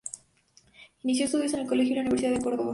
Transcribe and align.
Inició 1.03 1.25
estudios 1.25 1.53
en 1.53 1.59
el 1.59 1.67
Colegio 1.67 1.91
y 1.91 1.95
la 1.97 2.01
Universidad 2.01 2.31
de 2.31 2.41
Córdoba. 2.41 2.69